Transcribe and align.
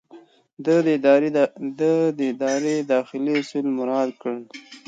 ده 1.77 1.89
د 2.17 2.19
ادارې 2.39 2.75
داخلي 2.91 3.33
اصول 3.41 3.65
مراعات 3.77 4.11
کړل. 4.21 4.43